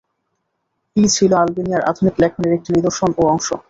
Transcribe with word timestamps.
এই 0.95 1.07
ছিলো 1.15 1.35
আলবেনিয়ার 1.37 1.87
আধুনিক 1.89 2.15
লেখনীর 2.21 2.55
একটি 2.57 2.69
নিদর্শন 2.75 3.09
ও 3.17 3.23
অংশ। 3.27 3.47